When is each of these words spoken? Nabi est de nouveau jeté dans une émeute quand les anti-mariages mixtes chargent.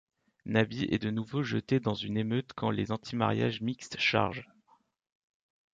Nabi 0.45 0.85
est 0.89 0.97
de 0.97 1.11
nouveau 1.11 1.43
jeté 1.43 1.79
dans 1.79 1.93
une 1.93 2.17
émeute 2.17 2.53
quand 2.55 2.71
les 2.71 2.91
anti-mariages 2.91 3.61
mixtes 3.61 3.99
chargent. 3.99 4.49